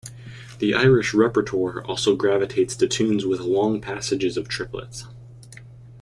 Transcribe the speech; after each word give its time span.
The 0.57 0.73
Irish 0.73 1.13
repertoire 1.13 1.85
also 1.85 2.15
gravitates 2.15 2.75
to 2.77 2.87
tunes 2.87 3.23
with 3.23 3.39
long 3.41 3.79
passages 3.81 4.35
of 4.35 4.47
triplets. 4.47 5.05